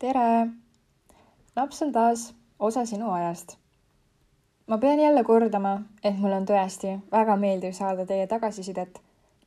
tere! 0.00 0.48
laps 1.56 1.82
on 1.82 1.92
taas 1.92 2.34
osa 2.58 2.84
sinu 2.86 3.10
ajast. 3.10 3.56
ma 4.66 4.78
pean 4.78 5.00
jälle 5.00 5.24
kordama, 5.24 5.82
et 6.04 6.18
mul 6.18 6.32
on 6.32 6.46
tõesti 6.48 6.94
väga 7.12 7.36
meeldiv 7.36 7.74
saada 7.76 8.06
teie 8.06 8.26
tagasisidet 8.26 9.00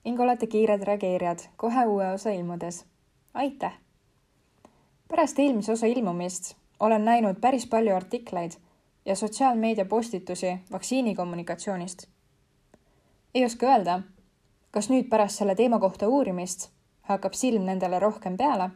ning 0.06 0.20
olete 0.20 0.48
kiired 0.48 0.84
reageerijad 0.90 1.42
kohe 1.58 1.86
uue 1.86 2.12
osa 2.14 2.30
ilmudes. 2.30 2.86
aitäh! 3.34 3.74
pärast 5.08 5.40
eelmise 5.40 5.72
osa 5.72 5.90
ilmumist 5.90 6.54
olen 6.80 7.06
näinud 7.06 7.42
päris 7.42 7.66
palju 7.68 7.96
artikleid 7.96 8.52
ja 9.06 9.16
sotsiaalmeedia 9.16 9.86
postitusi 9.86 10.54
vaktsiinikommunikatsioonist. 10.72 12.08
ei 13.36 13.46
oska 13.46 13.66
öelda, 13.66 14.02
kas 14.72 14.90
nüüd 14.90 15.10
pärast 15.10 15.42
selle 15.42 15.56
teema 15.56 15.80
kohta 15.80 16.08
uurimist 16.08 16.70
hakkab 17.02 17.34
silm 17.34 17.66
nendele 17.66 18.00
rohkem 18.00 18.38
peale 18.38 18.70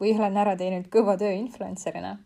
või 0.00 0.14
olen 0.18 0.36
ära 0.36 0.56
teinud 0.56 0.88
kõva 0.88 1.16
töö 1.18 1.32
influencerina. 1.32 2.18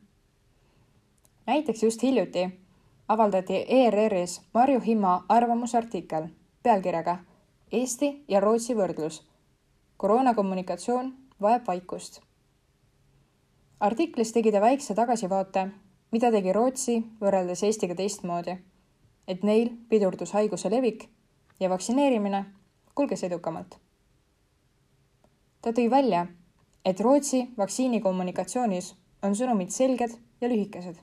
näiteks 1.47 1.83
just 1.83 2.03
hiljuti 2.03 2.63
avaldati 3.09 3.65
ERR-is 3.69 4.41
Marju 4.55 4.81
Himma 4.81 5.25
arvamusartikkel 5.29 6.29
pealkirjaga 6.63 7.19
Eesti 7.73 8.25
ja 8.29 8.41
Rootsi 8.41 8.75
võrdlus. 8.75 9.23
koroonakommunikatsioon 9.97 11.15
vajab 11.41 11.67
vaikust. 11.67 12.21
artiklis 13.81 14.33
tegi 14.33 14.53
ta 14.53 14.61
väikse 14.61 14.95
tagasivaate, 14.95 15.69
mida 16.13 16.31
tegi 16.31 16.53
Rootsi 16.53 17.05
võrreldes 17.21 17.63
Eestiga 17.63 17.95
teistmoodi. 17.95 18.59
et 19.29 19.43
neil 19.43 19.71
pidurdus 19.89 20.33
haiguse 20.33 20.71
levik 20.71 21.09
ja 21.61 21.69
vaktsineerimine 21.69 22.45
kulges 22.95 23.23
edukamalt. 23.25 23.79
ta 25.63 25.71
tõi 25.71 25.91
välja, 25.91 26.27
et 26.85 27.01
Rootsi 27.01 27.47
vaktsiinikommunikatsioonis 27.59 28.95
on 29.23 29.37
sõnumid 29.39 29.71
selged 29.71 30.19
ja 30.41 30.49
lühikesed. 30.49 30.97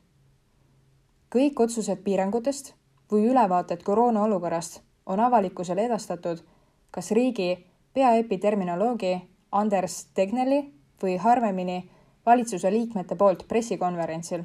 kõik 1.30 1.60
otsused 1.60 2.04
piirangutest 2.04 2.74
või 3.12 3.30
ülevaated 3.32 3.84
koroona 3.84 4.24
olukorrast 4.24 4.82
on 5.06 5.20
avalikkusele 5.20 5.86
edastatud 5.86 6.44
kas 6.92 7.12
riigi 7.12 7.66
peaepiterminoloogi 7.94 9.14
Anders 9.52 10.06
Tegnelli 10.14 10.60
või 11.02 11.18
harvemini 11.18 11.90
valitsuse 12.26 12.72
liikmete 12.72 13.16
poolt 13.16 13.48
pressikonverentsil. 13.48 14.44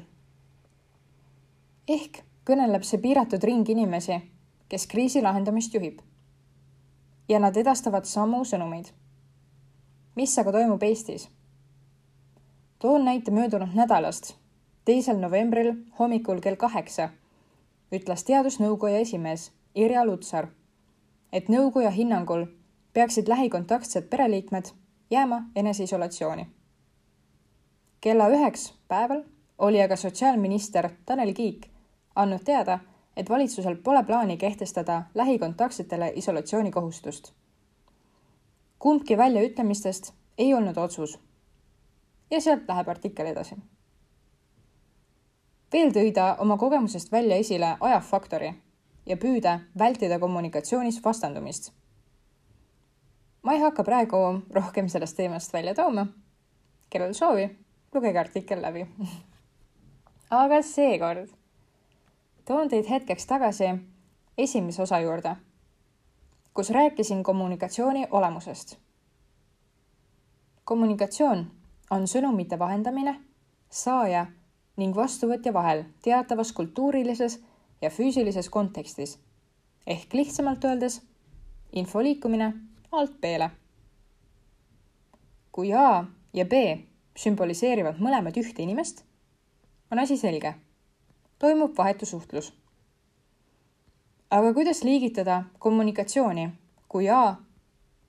ehk 1.87 2.23
kõneleb 2.45 2.83
see 2.83 2.99
piiratud 2.99 3.43
ring 3.43 3.69
inimesi, 3.69 4.21
kes 4.69 4.87
kriisi 4.87 5.21
lahendamist 5.21 5.73
juhib. 5.73 5.99
ja 7.29 7.39
nad 7.39 7.57
edastavad 7.57 8.05
samu 8.05 8.43
sõnumeid 8.45 8.93
mis 10.15 10.39
aga 10.39 10.51
toimub 10.51 10.83
Eestis? 10.83 11.29
toon 12.79 13.05
näite 13.05 13.31
möödunud 13.31 13.73
nädalast. 13.73 14.35
teisel 14.85 15.17
novembril 15.19 15.73
hommikul 15.99 16.39
kell 16.39 16.55
kaheksa 16.55 17.09
ütles 17.95 18.23
teadusnõukoja 18.23 18.99
esimees 18.99 19.51
Irja 19.75 20.05
Lutsar, 20.05 20.47
et 21.33 21.49
nõukoja 21.49 21.89
hinnangul 21.89 22.45
peaksid 22.93 23.27
lähikontaktsed 23.27 24.09
pereliikmed 24.09 24.71
jääma 25.11 25.43
eneseisolatsiooni. 25.55 26.47
kella 28.01 28.29
üheks 28.29 28.73
päeval 28.87 29.23
oli 29.57 29.81
aga 29.81 29.95
sotsiaalminister 29.95 30.89
Tanel 31.05 31.33
Kiik 31.33 31.67
andnud 32.15 32.43
teada, 32.43 32.79
et 33.17 33.29
valitsusel 33.29 33.75
pole 33.75 34.03
plaani 34.03 34.37
kehtestada 34.37 35.03
lähikontaktsetele 35.15 36.13
isolatsioonikohustust 36.15 37.33
kumbki 38.85 39.17
väljaütlemistest 39.17 40.13
ei 40.37 40.53
olnud 40.53 40.77
otsus. 40.77 41.19
ja 42.31 42.41
sealt 42.41 42.67
läheb 42.67 42.89
artikkel 42.89 43.25
edasi. 43.25 43.55
veel 45.73 45.89
tõi 45.95 46.11
ta 46.13 46.25
oma 46.39 46.57
kogemusest 46.57 47.11
välja 47.11 47.35
esile 47.35 47.71
ajafaktori 47.79 48.51
ja 49.05 49.17
püüde 49.17 49.55
vältida 49.79 50.19
kommunikatsioonis 50.19 51.01
vastandumist. 51.05 51.71
ma 53.41 53.53
ei 53.53 53.59
hakka 53.59 53.83
praegu 53.83 54.21
rohkem 54.53 54.87
sellest 54.87 55.17
teemast 55.17 55.53
välja 55.53 55.73
tooma. 55.73 56.05
kellel 56.89 57.13
soovi, 57.13 57.49
lugege 57.93 58.19
artikkel 58.19 58.61
läbi 58.61 58.85
aga 60.43 60.61
seekord 60.61 61.33
toon 62.45 62.69
teid 62.69 62.85
hetkeks 62.89 63.25
tagasi 63.25 63.73
esimese 64.37 64.81
osa 64.81 64.99
juurde 64.99 65.35
kus 66.55 66.69
rääkisin 66.69 67.23
kommunikatsiooni 67.23 68.07
olemusest. 68.11 68.77
kommunikatsioon 70.63 71.51
on 71.91 72.07
sõnumite 72.07 72.59
vahendamine 72.59 73.19
saaja 73.69 74.25
ning 74.77 74.95
vastuvõtja 74.95 75.53
vahel 75.53 75.83
teatavas 76.01 76.51
kultuurilises 76.51 77.43
ja 77.81 77.89
füüsilises 77.89 78.49
kontekstis 78.49 79.19
ehk 79.87 80.13
lihtsamalt 80.13 80.63
öeldes 80.63 81.01
info 81.73 82.03
liikumine 82.03 82.53
alt 82.91 83.21
B-le. 83.21 83.51
kui 85.51 85.73
A 85.73 86.05
ja 86.33 86.45
B 86.45 86.53
sümboliseerivad 87.15 87.99
mõlemad 87.99 88.37
ühte 88.37 88.63
inimest, 88.63 89.03
on 89.91 89.99
asi 89.99 90.17
selge. 90.17 90.55
toimub 91.39 91.77
vahetusuhtlus 91.77 92.53
aga 94.35 94.53
kuidas 94.53 94.83
liigitada 94.83 95.43
kommunikatsiooni, 95.59 96.49
kui 96.91 97.09
A 97.09 97.35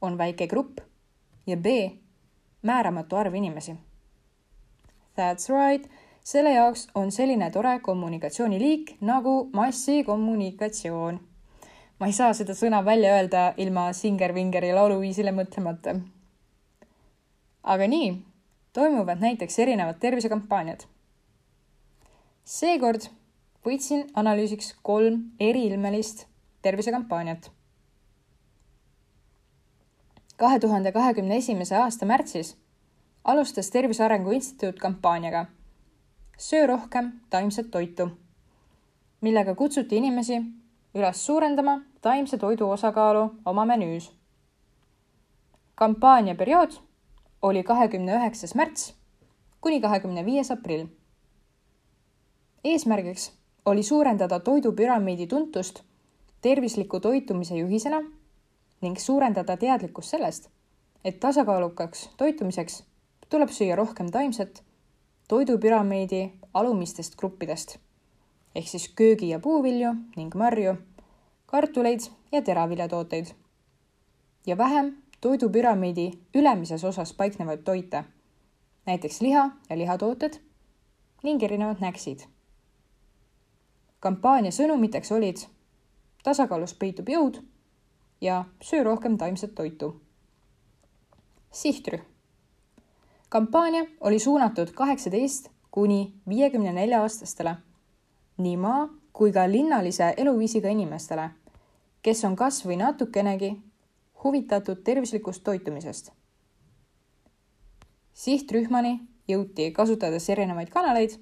on 0.03 0.19
väike 0.19 0.47
grupp 0.51 0.81
ja 1.47 1.57
B 1.57 1.67
määramatu 2.63 3.17
arv 3.17 3.35
inimesi? 3.35 3.77
That's 5.17 5.47
right, 5.49 5.87
selle 6.25 6.51
jaoks 6.53 6.89
on 6.95 7.13
selline 7.13 7.51
tore 7.51 7.79
kommunikatsiooniliik 7.79 8.97
nagu 9.01 9.51
massikommunikatsioon. 9.53 11.21
ma 12.01 12.07
ei 12.07 12.13
saa 12.13 12.33
seda 12.37 12.53
sõna 12.55 12.83
välja 12.85 13.15
öelda 13.17 13.55
ilma 13.57 13.93
Singer-Vingeri 13.93 14.73
lauluviisile 14.75 15.31
mõtlemata. 15.33 15.95
aga 17.63 17.87
nii 17.87 18.11
toimuvad 18.73 19.23
näiteks 19.23 19.59
erinevad 19.59 20.03
tervisekampaaniad. 20.03 20.81
seekord 22.45 23.07
võtsin 23.67 24.05
analüüsiks 24.15 24.75
kolm 24.83 25.23
eriilmelist 25.41 26.27
tervisekampaaniat. 26.63 27.51
kahe 30.37 30.59
tuhande 30.61 30.93
kahekümne 30.93 31.37
esimese 31.37 31.77
aasta 31.77 32.07
märtsis 32.07 32.57
alustas 33.25 33.71
Tervise 33.71 34.05
Arengu 34.05 34.31
Instituut 34.31 34.79
kampaaniaga 34.79 35.47
Söö 36.39 36.67
rohkem 36.67 37.13
taimset 37.31 37.71
toitu, 37.71 38.11
millega 39.21 39.55
kutsuti 39.55 39.97
inimesi 39.97 40.43
üles 40.95 41.27
suurendama 41.27 41.81
taimse 42.01 42.39
toidu 42.39 42.71
osakaalu 42.71 43.35
oma 43.45 43.65
menüüs. 43.65 44.13
kampaania 45.75 46.35
periood 46.35 46.73
oli 47.43 47.63
kahekümne 47.63 48.15
üheksas 48.17 48.55
märts 48.55 48.95
kuni 49.61 49.81
kahekümne 49.81 50.25
viies 50.27 50.51
aprill. 50.51 50.87
eesmärgiks 52.65 53.36
oli 53.67 53.83
suurendada 53.83 54.41
toidupüramiidi 54.41 55.27
tuntust 55.27 55.83
tervisliku 56.41 57.01
toitumise 57.01 57.57
juhisena 57.57 58.03
ning 58.81 58.99
suurendada 58.99 59.57
teadlikkust 59.57 60.09
sellest, 60.09 60.49
et 61.05 61.21
tasakaalukaks 61.21 62.11
toitumiseks 62.17 62.85
tuleb 63.29 63.51
süüa 63.51 63.77
rohkem 63.77 64.11
taimset 64.11 64.63
toidupüramiidi 65.29 66.33
alumistest 66.55 67.17
gruppidest. 67.17 67.79
Ehk 68.55 68.69
siis 68.69 68.89
köögi- 68.89 69.31
ja 69.31 69.39
puuvilju 69.39 69.95
ning 70.17 70.35
marju, 70.35 70.77
kartuleid 71.47 72.01
ja 72.33 72.43
teraviljatooteid. 72.43 73.27
Ja 74.47 74.59
vähem 74.59 74.97
toidupüramiidi 75.21 76.11
ülemises 76.35 76.85
osas 76.85 77.13
paiknevaid 77.13 77.65
toite, 77.65 78.05
näiteks 78.87 79.21
liha 79.21 79.51
ja 79.71 79.79
lihatooted 79.79 80.39
ning 81.23 81.43
erinevad 81.43 81.81
näksid 81.81 82.36
kampaania 84.01 84.51
sõnumiteks 84.51 85.13
olid 85.13 85.47
tasakaalus 86.25 86.75
peitub 86.75 87.09
jõud 87.09 87.41
ja 88.21 88.45
söö 88.63 88.83
rohkem 88.83 89.19
taimset 89.19 89.55
toitu. 89.55 90.01
sihtrühm. 91.53 92.03
kampaania 93.29 93.85
oli 94.01 94.19
suunatud 94.19 94.71
kaheksateist 94.71 95.49
kuni 95.71 96.15
viiekümne 96.29 96.73
nelja 96.73 97.03
aastastele, 97.03 97.57
nii 98.39 98.57
maa 98.57 98.89
kui 99.13 99.33
ka 99.33 99.51
linnalise 99.51 100.15
eluviisiga 100.17 100.69
inimestele, 100.69 101.31
kes 102.03 102.25
on 102.25 102.37
kas 102.37 102.67
või 102.67 102.77
natukenegi 102.77 103.57
huvitatud 104.25 104.83
tervislikust 104.85 105.45
toitumisest. 105.45 106.11
sihtrühmani 108.13 109.01
jõuti 109.29 109.71
kasutades 109.73 110.31
erinevaid 110.31 110.69
kanaleid, 110.69 111.19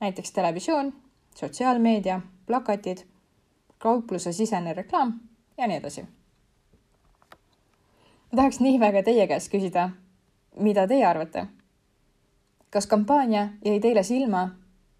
näiteks 0.00 0.32
televisioon 0.32 0.92
sotsiaalmeedia, 1.34 2.20
plakatid, 2.46 2.98
kauplusesisene 3.78 4.72
reklaam 4.72 5.20
ja 5.58 5.66
nii 5.66 5.76
edasi. 5.76 6.02
ma 8.32 8.36
tahaks 8.36 8.60
nii 8.60 8.80
väga 8.80 9.02
teie 9.02 9.26
käest 9.26 9.52
küsida, 9.52 9.90
mida 10.60 10.86
teie 10.86 11.06
arvate? 11.06 11.46
kas 12.70 12.86
kampaania 12.86 13.48
jäi 13.64 13.80
teile 13.80 14.02
silma 14.02 14.48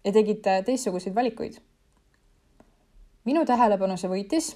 ja 0.05 0.11
tegite 0.11 0.61
teistsuguseid 0.65 1.15
valikuid? 1.15 1.53
minu 3.25 3.45
tähelepanu 3.45 3.97
see 3.97 4.09
võitis 4.09 4.53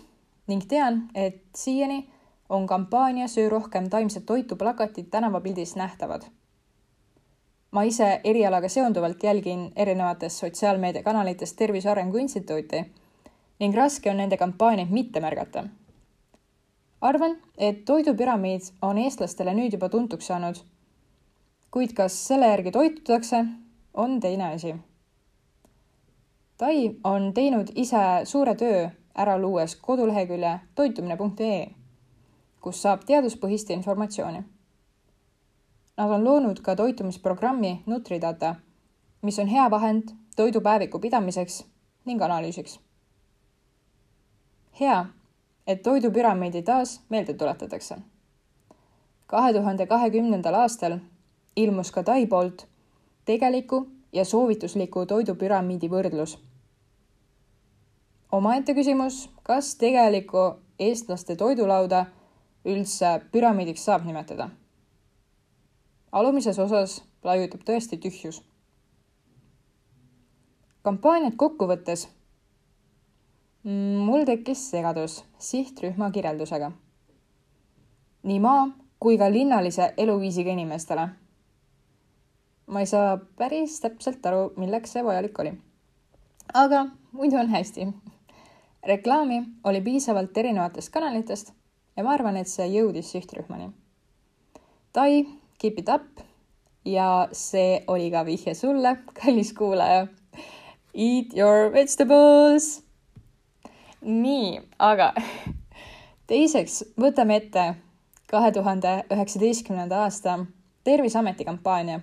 ning 0.47 0.63
tean, 0.68 1.09
et 1.15 1.44
siiani 1.56 2.09
on 2.50 2.68
kampaania 2.68 3.27
Söö 3.27 3.50
rohkem 3.50 3.89
taimset 3.89 4.25
toitu 4.25 4.56
plakatid 4.56 5.09
tänavapildis 5.12 5.75
nähtavad. 5.75 6.21
Ma 7.72 7.84
ise 7.84 8.22
erialaga 8.24 8.69
seonduvalt 8.69 9.24
jälgin 9.24 9.72
erinevates 9.75 10.40
sotsiaalmeediakanalites 10.40 11.54
Tervise 11.54 11.90
Arengu 11.90 12.18
Instituuti 12.18 12.81
ning 13.60 13.75
raske 13.75 14.10
on 14.12 14.18
nende 14.18 14.38
kampaaniaid 14.38 14.90
mitte 14.90 15.19
märgata. 15.19 15.64
arvan, 17.02 17.38
et 17.58 17.86
toidupüramiid 17.86 18.62
on 18.81 18.98
eestlastele 18.98 19.54
nüüd 19.54 19.74
juba 19.74 19.90
tuntuks 19.90 20.28
saanud. 20.28 20.56
kuid 21.72 21.94
kas 21.94 22.28
selle 22.28 22.48
järgi 22.48 22.72
toitutakse, 22.72 23.46
on 23.94 24.20
teine 24.20 24.54
asi. 24.54 24.75
Tai 26.58 26.96
on 27.04 27.34
teinud 27.34 27.68
ise 27.75 28.04
suure 28.24 28.56
töö 28.56 28.90
ära 29.16 29.38
luues 29.42 29.75
kodulehekülje 29.75 30.60
toitumine.ee 30.75 31.78
kus 32.68 32.81
saab 32.84 33.06
teaduspõhist 33.08 33.70
informatsiooni. 33.72 34.42
Nad 35.98 36.12
on 36.12 36.24
loonud 36.24 36.60
ka 36.62 36.76
toitumisprogrammi 36.76 37.84
Nutridata, 37.86 38.56
mis 39.22 39.40
on 39.40 39.48
hea 39.48 39.70
vahend 39.70 40.10
toidupäeviku 40.36 41.00
pidamiseks 41.00 41.66
ning 42.06 42.22
analüüsiks. 42.22 42.80
hea, 44.80 45.06
et 45.68 45.82
toidupüramiidi 45.82 46.62
taas 46.62 47.02
meelde 47.10 47.34
tuletatakse. 47.34 47.96
kahe 49.28 49.54
tuhande 49.54 49.88
kahekümnendal 49.88 50.54
aastal 50.54 51.00
ilmus 51.56 51.92
ka 51.92 52.04
Tai 52.04 52.28
poolt 52.28 52.68
tegeliku 53.26 53.88
ja 54.14 54.26
soovitusliku 54.26 55.06
toidupüramiidi 55.06 55.90
võrdlus. 55.90 56.38
omaette 58.32 58.74
küsimus, 58.74 59.30
kas 59.44 59.76
tegelikku 59.76 60.60
eestlaste 60.80 61.36
toidulauda 61.36 62.06
üldse 62.66 63.22
püramiidiks 63.32 63.86
saab 63.86 64.06
nimetada. 64.06 64.50
Alumises 66.12 66.59
osas 66.59 67.04
laiutab 67.24 67.62
tõesti 67.68 67.98
tühjus. 67.98 68.42
kampaaniat 70.81 71.36
kokku 71.36 71.68
võttes 71.68 72.07
mul 74.07 74.24
tekkis 74.25 74.69
segadus 74.71 75.24
sihtrühma 75.38 76.12
kirjeldusega. 76.12 76.71
nii 78.24 78.39
maa 78.39 78.68
kui 79.00 79.18
ka 79.18 79.31
linnalise 79.31 79.94
eluviisiga 79.98 80.51
inimestele. 80.51 81.09
ma 82.68 82.80
ei 82.80 82.86
saa 82.86 83.18
päris 83.18 83.80
täpselt 83.80 84.25
aru, 84.25 84.53
milleks 84.57 84.92
see 84.92 85.03
vajalik 85.03 85.39
oli. 85.39 85.53
aga 86.53 86.86
muidu 87.12 87.38
on 87.38 87.50
hästi. 87.50 87.88
reklaami 88.83 89.44
oli 89.63 89.81
piisavalt 89.81 90.38
erinevatest 90.38 90.89
kanalitest 90.94 91.53
ja 91.98 92.03
ma 92.03 92.13
arvan, 92.13 92.38
et 92.38 92.48
see 92.48 92.68
jõudis 92.68 93.12
sihtrühmani. 93.12 93.71
Tai, 94.94 95.25
keep 95.57 95.80
it 95.80 95.89
up 95.89 96.24
ja 96.86 97.27
see 97.31 97.83
oli 97.88 98.12
ka 98.12 98.25
vihje 98.25 98.54
sulle, 98.54 98.98
kallis 99.21 99.54
kuulaja. 99.54 100.07
Eat 100.94 101.33
your 101.38 101.74
vegetables. 101.74 102.83
nii, 104.01 104.62
aga 104.80 105.13
teiseks 106.30 106.83
võtame 107.00 107.42
ette 107.42 107.65
kahe 108.27 108.51
tuhande 108.51 109.04
üheksateistkümnenda 109.12 110.04
aasta 110.04 110.39
Terviseameti 110.83 111.45
kampaania. 111.45 112.00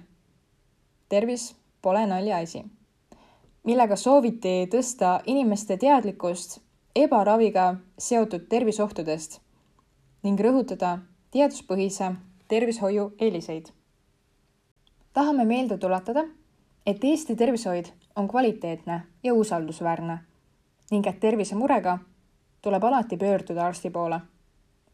tervis 1.08 1.54
pole 1.82 2.06
naljaasi, 2.06 2.64
millega 3.64 3.96
sooviti 3.96 4.66
tõsta 4.72 5.20
inimeste 5.26 5.76
teadlikkust 5.76 6.58
ebaraviga 6.96 7.76
seotud 7.98 8.44
terviseohtudest 8.48 9.38
ning 10.24 10.40
rõhutada 10.40 10.98
teaduspõhise 11.30 12.10
tervishoiu 12.48 13.14
eeliseid. 13.18 13.66
tahame 15.12 15.44
meelde 15.44 15.78
tuletada, 15.78 16.24
et 16.86 17.04
Eesti 17.04 17.36
tervishoid 17.36 17.84
on 18.16 18.28
kvaliteetne 18.28 19.02
ja 19.22 19.34
usaldusväärne 19.34 20.18
ning 20.90 21.06
et 21.06 21.20
tervisemurega 21.20 21.98
tuleb 22.62 22.84
alati 22.84 23.16
pöörduda 23.16 23.66
arsti 23.66 23.90
poole, 23.90 24.20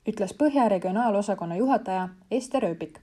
ütles 0.08 0.34
Põhja 0.34 0.68
regionaalosakonna 0.68 1.56
juhataja 1.56 2.08
Ester 2.30 2.64
Ööpik. 2.64 2.98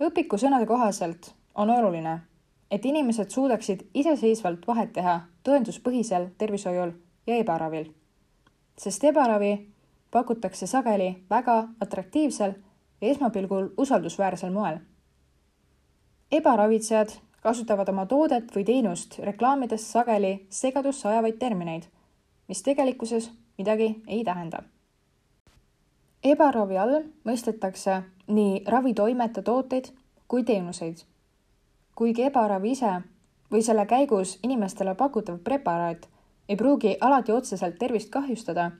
õpiku 0.00 0.38
sõnade 0.38 0.66
kohaselt 0.66 1.34
on 1.54 1.70
oluline, 1.70 2.20
et 2.70 2.84
inimesed 2.84 3.30
suudaksid 3.30 3.86
iseseisvalt 3.94 4.66
vahet 4.66 4.92
teha 4.92 5.20
tõenduspõhisel 5.44 6.28
tervishoiul 6.38 6.92
ja 7.26 7.36
ebaravil, 7.36 7.92
sest 8.78 9.04
ebaravi 9.04 9.52
pakutakse 10.10 10.66
sageli 10.66 11.24
väga 11.30 11.68
atraktiivsel 11.80 12.54
ja 13.00 13.08
esmapilgul 13.08 13.68
usaldusväärsel 13.76 14.50
moel. 14.52 14.78
ebaravitsejad 16.32 17.08
kasutavad 17.42 17.88
oma 17.88 18.06
toodet 18.06 18.50
või 18.56 18.64
teenust 18.64 19.18
reklaamides 19.18 19.92
sageli 19.92 20.46
segadusse 20.50 21.08
ajavaid 21.08 21.38
termineid, 21.38 21.82
mis 22.48 22.62
tegelikkuses 22.62 23.30
midagi 23.58 24.02
ei 24.06 24.24
tähenda. 24.24 24.62
ebaravi 26.24 26.78
all 26.78 27.02
mõistetakse 27.24 28.02
nii 28.26 28.64
ravitoimete 28.66 29.42
tooteid 29.42 29.92
kui 30.28 30.42
teenuseid. 30.44 30.96
kuigi 31.94 32.22
ebaravi 32.22 32.70
ise 32.70 33.00
või 33.52 33.62
selle 33.62 33.86
käigus 33.86 34.38
inimestele 34.42 34.94
pakutav 34.94 35.38
preparaat 35.38 36.08
ei 36.48 36.56
pruugi 36.56 36.96
alati 37.00 37.32
otseselt 37.32 37.78
tervist 37.78 38.10
kahjustada 38.10 38.70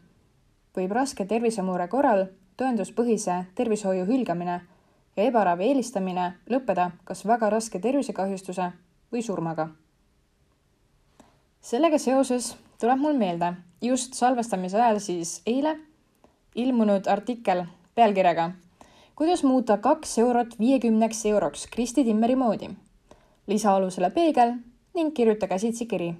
võib 0.76 0.92
raske 0.92 1.24
tervisemure 1.24 1.88
korral 1.88 2.26
tõenduspõhise 2.58 3.44
tervishoiu 3.54 4.04
hülgamine 4.06 4.60
ja 5.16 5.24
ebaravi 5.24 5.70
eelistamine 5.70 6.28
lõppeda 6.50 6.90
kas 7.04 7.24
väga 7.26 7.50
raske 7.54 7.80
tervisekahjustuse 7.80 8.70
või 9.12 9.22
surmaga. 9.22 9.68
sellega 11.60 11.98
seoses 11.98 12.56
tuleb 12.80 12.98
mul 12.98 13.18
meelde 13.18 13.54
just 13.82 14.14
salvestamise 14.14 14.76
ajal 14.76 15.00
siis 15.00 15.42
eile 15.46 15.78
ilmunud 16.54 17.06
artikkel 17.06 17.64
pealkirjaga 17.94 18.52
kuidas 19.18 19.42
muuta 19.42 19.78
kaks 19.82 20.18
eurot 20.18 20.52
viiekümneks 20.58 21.24
euroks 21.26 21.66
Kristi 21.66 22.04
Timmeri 22.04 22.36
moodi. 22.36 22.68
lisa 23.46 23.74
alusele 23.74 24.10
peegel 24.10 24.52
ning 24.94 25.14
kirjuta 25.14 25.48
käsitsi 25.48 25.86
kiri, 25.86 26.14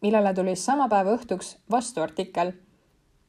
millele 0.00 0.34
tuli 0.34 0.56
sama 0.56 0.88
päeva 0.88 1.16
õhtuks 1.16 1.56
vastuartikkel 1.70 2.52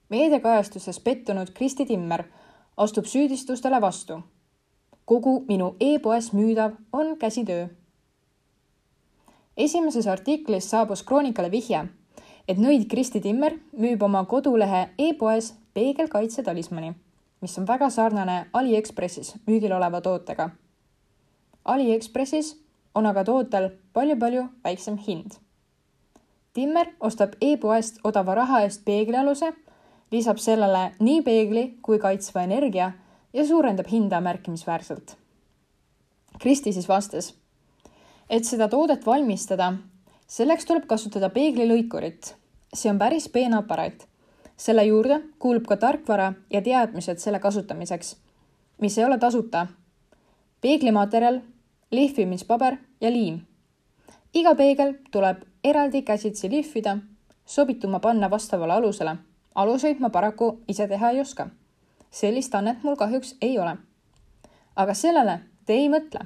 meediakajastuses 0.10 1.00
pettunud 1.00 1.48
Kristi 1.54 1.86
Timmer 1.86 2.24
astub 2.78 3.06
süüdistustele 3.06 3.82
vastu. 3.82 4.24
kogu 5.06 5.46
minu 5.48 5.76
e-poes 5.80 6.34
müüdav 6.34 6.72
on 6.94 7.18
käsitöö. 7.18 7.68
esimeses 9.58 10.08
artiklis 10.08 10.70
saabus 10.70 11.04
Kroonikale 11.04 11.52
vihje, 11.52 11.86
et 12.48 12.58
nõid 12.58 12.88
Kristi 12.90 13.22
Timmer 13.22 13.54
müüb 13.78 14.02
oma 14.02 14.26
kodulehe 14.26 14.90
e-poes 14.98 15.54
peegelkaitse 15.74 16.44
talismani, 16.44 16.94
mis 17.42 17.60
on 17.60 17.68
väga 17.68 17.90
sarnane 17.90 18.46
Aliekspressis 18.54 19.36
müügil 19.48 19.72
oleva 19.72 20.02
tootega. 20.02 20.50
Aliekspressis 21.66 22.58
on 22.96 23.06
aga 23.06 23.24
tootel 23.24 23.70
palju-palju 23.94 24.44
väiksem 24.64 24.98
hind. 24.98 25.32
Timmer 26.54 26.88
ostab 27.00 27.34
e-poest 27.42 28.00
odava 28.04 28.36
raha 28.36 28.62
eest 28.62 28.86
peeglialuse 28.86 29.54
lisab 30.12 30.38
sellele 30.38 30.92
nii 31.00 31.22
peegli 31.22 31.64
kui 31.82 32.00
kaitsva 32.00 32.44
energia 32.44 32.92
ja 33.34 33.46
suurendab 33.46 33.88
hinda 33.92 34.22
märkimisväärselt. 34.22 35.16
Kristi 36.40 36.74
siis 36.74 36.88
vastas, 36.88 37.34
et 38.30 38.46
seda 38.46 38.68
toodet 38.68 39.06
valmistada, 39.06 39.74
selleks 40.28 40.66
tuleb 40.66 40.88
kasutada 40.88 41.30
peeglilõikurit. 41.30 42.36
see 42.74 42.92
on 42.92 43.00
päris 43.00 43.30
peen 43.30 43.54
aparaat. 43.54 44.08
selle 44.58 44.84
juurde 44.84 45.22
kuulub 45.40 45.66
ka 45.68 45.78
tarkvara 45.78 46.34
ja 46.50 46.62
teadmised 46.62 47.18
selle 47.18 47.40
kasutamiseks, 47.40 48.18
mis 48.82 48.98
ei 48.98 49.06
ole 49.06 49.18
tasuta. 49.18 49.68
peeglimaterjal, 50.62 51.42
lihvimispaber 51.92 52.78
ja 53.02 53.12
liim. 53.12 53.42
iga 54.34 54.56
peegel 54.56 54.94
tuleb 55.12 55.38
eraldi 55.64 56.02
käsitsi 56.02 56.50
lihvida, 56.50 56.98
sobituma 57.46 58.00
panna 58.00 58.30
vastavale 58.30 58.74
alusele 58.74 59.18
aluseid 59.56 60.00
ma 60.00 60.10
paraku 60.10 60.60
ise 60.68 60.88
teha 60.88 61.10
ei 61.10 61.22
oska. 61.22 61.50
sellist 62.12 62.56
annet 62.56 62.84
mul 62.84 62.96
kahjuks 62.96 63.36
ei 63.42 63.60
ole. 63.60 63.78
aga 64.76 64.94
sellele 64.94 65.40
te 65.66 65.74
ei 65.74 65.90
mõtle. 65.90 66.26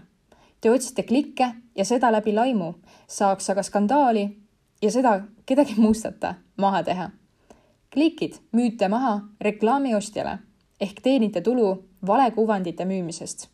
Te 0.62 0.72
otsite 0.72 1.04
klikke 1.04 1.52
ja 1.76 1.86
seda 1.86 2.12
läbi 2.12 2.34
laimu 2.34 2.74
saaks 3.08 3.50
aga 3.50 3.64
skandaali 3.64 4.38
ja 4.82 4.92
seda 4.92 5.22
kedagi 5.46 5.76
mustata 5.78 6.36
maha 6.58 6.84
teha. 6.84 7.10
klikid 7.94 8.34
müüte 8.52 8.88
maha 8.90 9.22
reklaami 9.42 9.96
ostjale 9.96 10.38
ehk 10.82 11.02
teenite 11.04 11.42
tulu 11.42 11.84
valekuvandite 12.08 12.86
müümisest. 12.86 13.48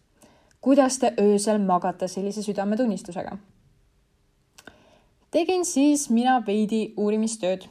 kuidas 0.62 1.00
te 1.00 1.14
öösel 1.22 1.58
magate 1.58 2.08
sellise 2.08 2.44
südametunnistusega? 2.44 3.38
tegin 5.32 5.66
siis 5.66 6.10
mina 6.10 6.44
veidi 6.48 6.94
uurimistööd. 6.98 7.68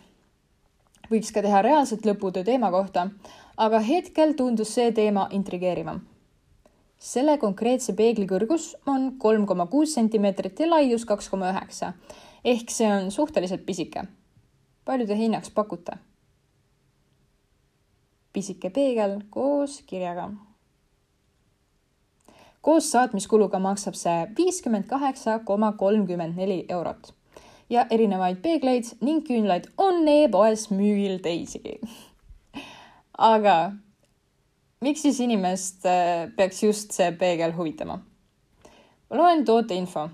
Võiks 1.11 1.33
ka 1.33 1.43
teha 1.43 1.63
reaalset 1.63 2.07
lõputöö 2.07 2.45
teema 2.45 2.71
kohta, 2.71 3.09
aga 3.57 3.81
hetkel 3.81 4.35
tundus 4.37 4.75
see 4.75 4.93
teema 4.93 5.29
intrigeerivam. 5.31 6.01
selle 6.99 7.39
konkreetse 7.39 7.93
peegli 7.95 8.27
kõrgus 8.27 8.73
on 8.87 9.19
kolm 9.19 9.47
koma 9.47 9.67
kuus 9.67 9.93
sentimeetrit 9.95 10.61
ja 10.61 10.67
laius 10.71 11.05
kaks 11.05 11.29
koma 11.29 11.53
üheksa 11.53 11.93
ehk 12.45 12.71
see 12.71 12.89
on 12.93 13.11
suhteliselt 13.11 13.67
pisike. 13.67 14.05
palju 14.85 15.07
te 15.07 15.17
hinnaks 15.17 15.51
pakute? 15.51 15.99
pisike 18.33 18.71
peegel 18.71 19.21
koos 19.31 19.83
kirjaga 19.87 20.31
koos 22.61 22.91
saatmiskuluga 22.93 23.59
maksab 23.59 23.95
see 23.95 24.27
viiskümmend 24.39 24.87
kaheksa 24.87 25.39
koma 25.39 25.73
kolmkümmend 25.73 26.37
neli 26.37 26.65
eurot 26.69 27.18
ja 27.71 27.87
erinevaid 27.91 28.41
peegleid 28.43 28.93
ning 29.05 29.25
küünlaid 29.27 29.69
on 29.77 30.09
e-poes 30.09 30.69
müügil 30.71 31.19
teisigi. 31.23 31.81
aga 33.19 33.73
miks 34.81 35.03
siis 35.03 35.21
inimest 35.21 35.87
äh, 35.87 36.31
peaks 36.37 36.63
just 36.63 36.93
see 36.93 37.11
peegel 37.13 37.53
huvitama? 37.57 37.99
ma 39.11 39.17
loen 39.17 39.45
tooteinfo. 39.45 40.09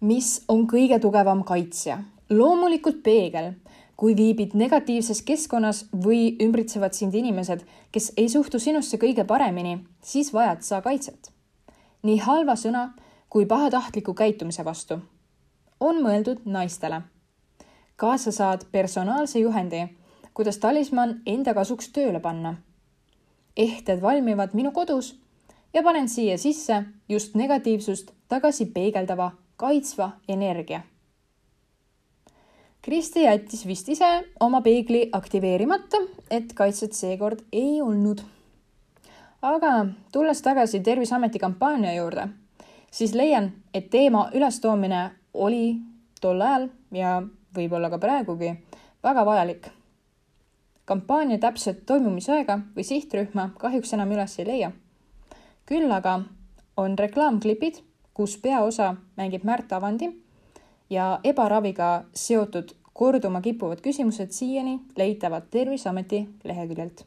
mis 0.00 0.44
on 0.48 0.66
kõige 0.70 1.00
tugevam 1.00 1.44
kaitsja? 1.44 2.02
loomulikult 2.30 3.02
peegel 3.02 3.54
kui 3.98 4.14
viibid 4.14 4.54
negatiivses 4.54 5.24
keskkonnas 5.26 5.88
või 5.90 6.36
ümbritsevad 6.44 6.94
sind 6.94 7.16
inimesed, 7.18 7.64
kes 7.90 8.12
ei 8.16 8.28
suhtu 8.30 8.60
sinusse 8.62 8.94
kõige 9.02 9.24
paremini, 9.26 9.80
siis 10.02 10.30
vajad 10.32 10.62
sa 10.62 10.80
kaitset. 10.84 11.32
nii 12.02 12.18
halva 12.22 12.54
sõna 12.54 12.92
kui 13.28 13.46
pahatahtliku 13.46 14.14
käitumise 14.14 14.64
vastu. 14.64 15.00
On 15.80 16.02
mõeldud 16.02 16.44
naistele. 16.44 17.02
kaasa 17.96 18.32
saad 18.32 18.66
personaalse 18.72 19.38
juhendi, 19.38 19.88
kuidas 20.34 20.58
talismann 20.58 21.22
enda 21.26 21.54
kasuks 21.54 21.88
tööle 21.88 22.20
panna. 22.20 22.54
ehted 23.56 24.02
valmivad 24.02 24.54
minu 24.54 24.72
kodus 24.72 25.20
ja 25.74 25.82
panen 25.82 26.08
siia 26.08 26.38
sisse 26.38 26.84
just 27.08 27.34
negatiivsust 27.34 28.10
tagasi 28.28 28.66
peegeldava 28.66 29.32
kaitsva 29.56 30.10
energia 30.28 30.82
Kristi 32.88 33.22
jättis 33.22 33.66
vist 33.66 33.88
ise 33.88 34.06
oma 34.40 34.60
peegli 34.64 35.08
aktiveerimata, 35.12 35.98
et 36.30 36.52
kaitset 36.54 36.92
seekord 36.92 37.42
ei 37.52 37.82
olnud. 37.82 38.22
aga 39.42 39.86
tulles 40.12 40.42
tagasi 40.42 40.80
Terviseameti 40.80 41.38
kampaania 41.38 41.92
juurde, 41.94 42.28
siis 42.90 43.14
leian, 43.14 43.52
et 43.74 43.90
teema 43.90 44.30
ülestoomine 44.34 45.10
oli 45.34 45.80
tol 46.20 46.40
ajal 46.40 46.68
ja 46.92 47.22
võib-olla 47.54 47.90
ka 47.90 47.98
praegugi 47.98 48.54
väga 49.02 49.24
vajalik. 49.24 49.68
kampaania 50.84 51.38
täpset 51.38 51.86
toimumisaega 51.86 52.58
või 52.76 52.84
sihtrühma 52.84 53.50
kahjuks 53.58 53.92
enam 53.92 54.12
üles 54.12 54.38
ei 54.38 54.46
leia. 54.46 54.72
küll 55.66 55.92
aga 55.92 56.22
on 56.76 56.98
reklaamklipid, 56.98 57.82
kus 58.14 58.38
peaosa 58.38 58.96
mängib 59.16 59.44
Märt 59.44 59.72
Avandi 59.72 60.10
ja 60.90 61.20
ebaraviga 61.24 62.04
seotud 62.14 62.72
korduma 62.92 63.40
kippuvad 63.40 63.80
küsimused 63.80 64.30
siiani 64.30 64.80
leitavad 64.96 65.42
Terviseameti 65.50 66.28
leheküljelt. 66.44 67.04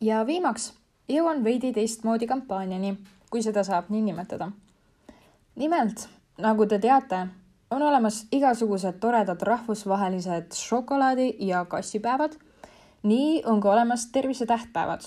ja 0.00 0.26
viimaks 0.26 0.72
jõuan 1.08 1.44
veidi 1.44 1.72
teistmoodi 1.72 2.26
kampaaniani, 2.26 2.96
kui 3.30 3.42
seda 3.42 3.64
saab 3.64 3.90
nii 3.90 4.02
nimetada. 4.02 4.50
nimelt, 5.56 6.08
nagu 6.42 6.66
te 6.66 6.78
teate, 6.78 7.26
on 7.70 7.82
olemas 7.82 8.26
igasugused 8.32 8.98
toredad 9.00 9.42
rahvusvahelised 9.42 10.52
šokolaadi- 10.52 11.36
ja 11.38 11.64
kassipäevad. 11.64 12.32
nii 13.02 13.42
on 13.44 13.60
ka 13.60 13.72
olemas 13.72 14.06
tervisetähtpäevad, 14.06 15.00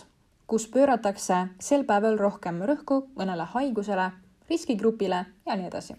kus 0.47 0.67
pööratakse 0.67 1.47
sel 1.59 1.83
päeval 1.83 2.17
rohkem 2.17 2.61
rõhku 2.61 3.07
mõnele 3.15 3.45
haigusele, 3.45 4.11
riskigrupile 4.49 5.25
ja 5.45 5.55
nii 5.55 5.67
edasi 5.67 5.95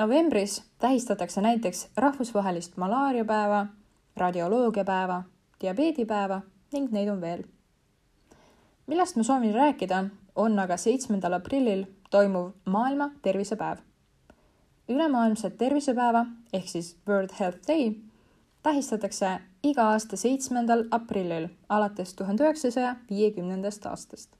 novembris 0.00 0.64
tähistatakse 0.78 1.40
näiteks 1.40 1.88
rahvusvahelist 1.96 2.76
malaariapäeva, 2.76 3.66
radioloogiapäeva, 4.16 5.22
diabeedipäeva 5.60 6.40
ning 6.72 6.90
neid 6.90 7.08
on 7.08 7.20
veel. 7.20 7.42
millest 8.86 9.16
ma 9.16 9.22
soovin 9.22 9.54
rääkida, 9.54 10.04
on 10.34 10.58
aga 10.58 10.76
seitsmendal 10.76 11.32
aprillil 11.32 11.84
toimuv 12.10 12.50
maailma 12.64 13.10
tervisepäev. 13.22 13.78
Ülemaailmset 14.90 15.58
tervisepäeva 15.58 16.26
ehk 16.52 16.68
siis 16.68 16.96
World 17.08 17.30
Health 17.40 17.58
Day 17.68 17.92
tähistatakse 18.62 19.38
iga 19.62 19.82
aasta 19.92 20.16
seitsmendal 20.16 20.84
aprillil 20.90 21.48
alates 21.68 22.14
tuhande 22.14 22.44
üheksasaja 22.44 22.96
viiekümnendast 23.10 23.86
aastast. 23.86 24.30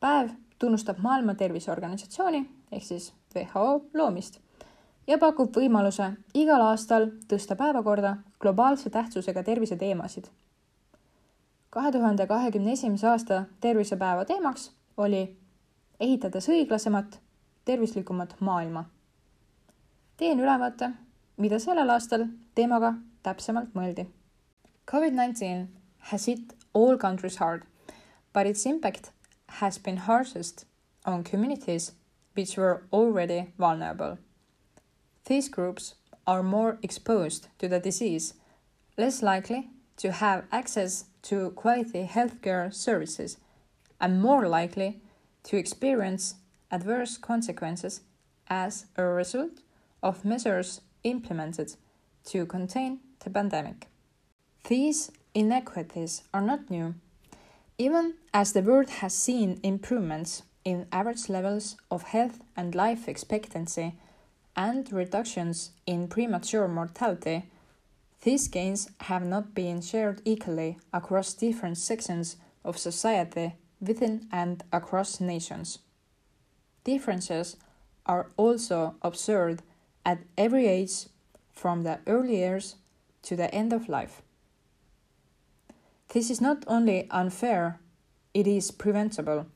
päev 0.00 0.28
tunnustab 0.58 0.98
Maailma 0.98 1.34
Terviseorganisatsiooni 1.34 2.50
ehk 2.72 2.84
siis 2.84 3.12
WHO 3.36 3.84
loomist 3.94 4.40
ja 5.06 5.18
pakub 5.18 5.56
võimaluse 5.56 6.10
igal 6.34 6.60
aastal 6.60 7.10
tõsta 7.28 7.56
päevakorda 7.56 8.16
globaalse 8.40 8.90
tähtsusega 8.90 9.42
terviseteemasid. 9.42 10.24
kahe 11.70 11.92
tuhande 11.92 12.26
kahekümne 12.26 12.72
esimese 12.72 13.08
aasta 13.08 13.44
tervisepäeva 13.60 14.24
teemaks 14.24 14.72
oli 14.96 15.36
ehitades 16.00 16.48
õiglasemat, 16.48 17.18
tervislikumat 17.64 18.36
maailma. 18.40 18.84
Teen 20.16 20.38
ülevaate, 20.40 20.92
mida 21.36 21.58
sellel 21.60 21.92
aastal 21.92 22.26
teemaga 22.56 22.94
täpsemalt 23.24 23.74
mõeldi. 23.76 24.06
Covid-19 24.88 25.66
has 26.10 26.26
hit 26.26 26.54
all 26.72 26.96
countries 26.96 27.36
hard, 27.36 27.64
but 28.32 28.46
its 28.46 28.64
impact 28.66 29.10
has 29.60 29.78
been 29.78 29.98
harshest 30.08 30.64
on 31.04 31.24
communities 31.24 31.92
which 32.34 32.56
were 32.56 32.84
already 32.92 33.52
vulnerable. 33.58 34.18
These 35.26 35.48
groups 35.48 35.94
are 36.26 36.42
more 36.42 36.78
exposed 36.82 37.48
to 37.58 37.68
the 37.68 37.80
disease, 37.80 38.34
less 38.96 39.22
likely 39.22 39.68
to 39.96 40.12
have 40.12 40.44
access 40.52 41.04
to 41.22 41.50
quality 41.50 42.06
healthcare 42.06 42.72
services, 42.72 43.38
and 44.00 44.22
more 44.22 44.48
likely 44.48 45.00
to 45.44 45.56
experience 45.56 46.34
adverse 46.70 47.16
consequences 47.16 48.00
as 48.48 48.86
a 48.96 49.04
result 49.04 49.60
of 50.06 50.24
measures 50.24 50.80
implemented 51.02 51.74
to 52.24 52.46
contain 52.46 53.00
the 53.24 53.30
pandemic. 53.30 53.88
These 54.68 55.10
inequities 55.34 56.22
are 56.32 56.40
not 56.40 56.70
new, 56.70 56.94
even 57.76 58.14
as 58.32 58.52
the 58.52 58.62
world 58.62 58.88
has 58.88 59.12
seen 59.14 59.60
improvements 59.62 60.44
in 60.64 60.86
average 60.92 61.28
levels 61.28 61.76
of 61.90 62.04
health 62.04 62.40
and 62.56 62.74
life 62.74 63.08
expectancy 63.08 63.94
and 64.56 64.90
reductions 64.92 65.72
in 65.86 66.08
premature 66.08 66.68
mortality, 66.68 67.44
these 68.22 68.48
gains 68.48 68.88
have 69.00 69.24
not 69.24 69.54
been 69.54 69.82
shared 69.82 70.22
equally 70.24 70.78
across 70.92 71.34
different 71.34 71.78
sections 71.78 72.36
of 72.64 72.78
society 72.78 73.54
within 73.80 74.26
and 74.32 74.64
across 74.72 75.20
nations. 75.20 75.80
Differences 76.84 77.56
are 78.06 78.28
also 78.36 78.94
observed 79.02 79.62
at 80.06 80.20
every 80.38 80.66
age 80.66 81.06
from 81.52 81.82
the 81.82 81.98
early 82.06 82.36
years 82.36 82.76
to 83.22 83.34
the 83.34 83.52
end 83.52 83.72
of 83.72 83.88
life. 83.88 84.22
This 86.10 86.30
is 86.30 86.40
not 86.40 86.64
only 86.68 87.08
unfair, 87.10 87.80
it 88.32 88.46
is 88.46 88.70
preventable. 88.70 89.46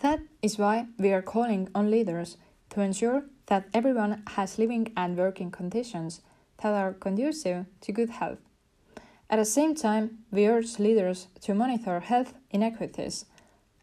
That 0.00 0.20
is 0.42 0.58
why 0.58 0.88
we 0.98 1.12
are 1.12 1.22
calling 1.22 1.68
on 1.74 1.90
leaders 1.90 2.36
to 2.70 2.80
ensure 2.80 3.24
that 3.46 3.68
everyone 3.72 4.24
has 4.36 4.58
living 4.58 4.92
and 4.96 5.16
working 5.16 5.50
conditions 5.52 6.20
that 6.62 6.74
are 6.74 6.92
conducive 6.92 7.66
to 7.82 7.92
good 7.92 8.10
health. 8.10 8.38
At 9.30 9.36
the 9.36 9.44
same 9.44 9.74
time, 9.74 10.18
we 10.32 10.48
urge 10.48 10.78
leaders 10.78 11.28
to 11.42 11.54
monitor 11.54 12.00
health 12.00 12.34
inequities 12.50 13.26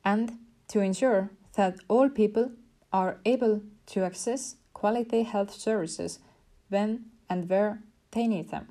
and 0.04 0.38
to 0.68 0.82
ensure 0.82 1.32
that 1.56 1.78
all 1.88 2.10
people 2.10 2.51
are 2.92 3.20
able 3.25 3.62
to 3.88 4.04
access 4.04 4.56
quality 4.81 5.23
health 5.33 5.51
services 5.51 6.19
when 6.71 7.00
and 7.29 7.50
where 7.50 7.77
they 8.11 8.27
need 8.27 8.50
them. 8.50 8.65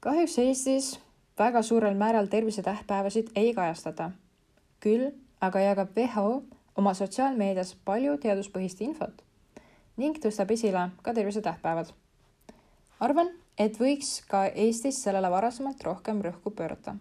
kahjuks 0.00 0.38
Eestis 0.38 1.00
väga 1.38 1.62
suurel 1.62 1.94
määral 1.94 2.26
tervisetähtpäevasid 2.26 3.28
ei 3.36 3.54
kajastata. 3.54 4.10
küll 4.80 5.10
aga 5.40 5.60
jagab 5.60 5.88
WHO 5.96 6.42
oma 6.76 6.94
sotsiaalmeedias 6.94 7.76
palju 7.84 8.18
teaduspõhist 8.18 8.80
infot 8.80 9.22
ning 9.96 10.18
tõstab 10.20 10.50
esile 10.52 10.88
ka 11.02 11.14
tervisetähtpäevad. 11.14 11.92
arvan, 13.00 13.30
et 13.58 13.78
võiks 13.80 14.22
ka 14.28 14.46
Eestis 14.46 15.02
sellele 15.02 15.30
varasemalt 15.30 15.84
rohkem 15.84 16.22
rõhku 16.22 16.50
pöörata. 16.50 16.96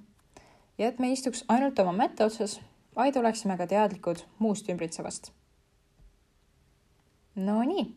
ja 0.77 0.87
et 0.87 0.99
me 0.99 1.11
istuks 1.11 1.45
ainult 1.47 1.79
oma 1.79 1.91
mätta 1.91 2.25
otsas, 2.25 2.59
vaid 2.95 3.17
oleksime 3.17 3.57
ka 3.57 3.67
teadlikud 3.67 4.23
muust 4.39 4.69
ümbritsevast. 4.69 5.31
Nonii, 7.35 7.89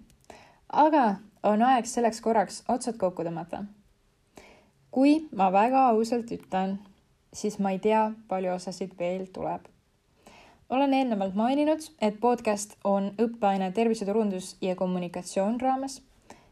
aga 0.75 1.02
on 1.47 1.61
aeg 1.62 1.87
selleks 1.87 2.18
korraks 2.21 2.57
otsad 2.75 2.97
kokku 2.99 3.23
tõmmata. 3.23 3.61
kui 4.90 5.28
ma 5.30 5.47
väga 5.54 5.83
ausalt 5.92 6.33
ütlen, 6.35 6.73
siis 7.33 7.59
ma 7.62 7.71
ei 7.71 7.78
tea, 7.78 8.00
palju 8.28 8.50
osasid 8.50 8.97
veel 8.99 9.28
tuleb. 9.33 9.68
olen 10.71 10.95
eelnevalt 10.95 11.35
maininud, 11.35 11.87
et 12.00 12.18
podcast 12.21 12.75
on 12.85 13.12
õppeaine 13.18 13.71
terviseturundus 13.73 14.57
ja 14.61 14.75
kommunikatsioon 14.75 15.61
raames 15.61 16.00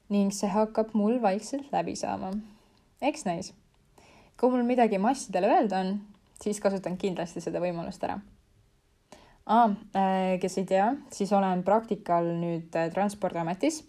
ning 0.08 0.30
see 0.30 0.48
hakkab 0.48 0.94
mul 0.94 1.18
vaikselt 1.22 1.72
läbi 1.72 1.96
saama. 1.96 2.32
eks 3.02 3.24
näis. 3.24 3.52
kui 4.40 4.50
mul 4.50 4.62
midagi 4.62 4.98
massidele 4.98 5.46
öelda 5.46 5.78
on, 5.78 6.00
siis 6.42 6.60
kasutan 6.60 6.96
kindlasti 6.96 7.40
seda 7.40 7.58
võimalust 7.58 8.04
ära 8.04 8.20
ah,. 9.46 9.74
kes 10.40 10.58
ei 10.58 10.66
tea, 10.66 10.88
siis 11.14 11.32
olen 11.32 11.62
praktikal 11.66 12.26
nüüd 12.38 12.74
äh, 12.76 12.90
Transpordiametis 12.94 13.82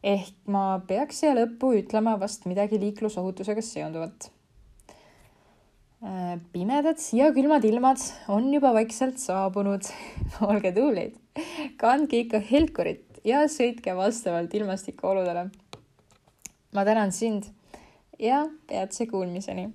ehk 0.00 0.32
ma 0.48 0.80
peaks 0.88 1.20
siia 1.20 1.34
lõppu 1.36 1.74
ütlema 1.76 2.16
vast 2.20 2.46
midagi 2.48 2.78
liiklusohutusega 2.80 3.64
seonduvat. 3.64 4.30
Äh, 6.00 6.38
pimedad 6.54 7.00
ja 7.12 7.28
külmad 7.36 7.64
ilmad 7.68 8.00
on 8.32 8.48
juba 8.54 8.72
vaikselt 8.76 9.20
saabunud 9.20 9.84
olge 10.48 10.72
tublid, 10.76 11.18
kandke 11.80 12.24
ikka 12.24 12.40
helkurit 12.52 13.20
ja 13.24 13.44
sõitke 13.52 13.92
vastavalt 13.96 14.54
ilmastikuoludele. 14.56 15.50
ma 16.72 16.84
tänan 16.84 17.12
sind 17.12 17.50
ja 18.18 18.46
peatse 18.68 19.06
kuulmiseni 19.06 19.68